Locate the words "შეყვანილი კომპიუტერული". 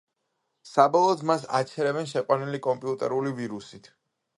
2.15-3.41